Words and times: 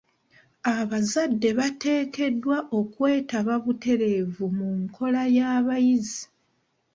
Abazadde 0.77 1.49
bateekeddwa 1.59 2.57
okwetaba 2.79 3.53
butereevu 3.63 4.45
mu 4.57 4.69
nkola 4.81 5.21
y'abayizi. 5.37 6.21